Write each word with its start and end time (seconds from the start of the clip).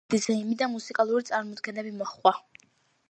ქორწილს 0.03 0.23
დიდი 0.27 0.27
ზეიმი 0.27 0.55
და 0.61 0.69
მუსიკალური 0.75 1.27
წარმოდგენები 1.29 1.93
მოჰყვა. 2.01 2.35